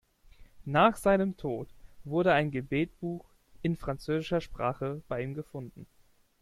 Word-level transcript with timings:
Nach 0.65 0.95
seinem 0.97 1.37
Tod 1.37 1.69
wurde 2.05 2.33
ein 2.33 2.49
Gebetbuch 2.49 3.23
in 3.61 3.77
französischer 3.77 4.41
Sprache 4.41 5.03
bei 5.07 5.21
ihm 5.21 5.35
gefunden. 5.35 5.85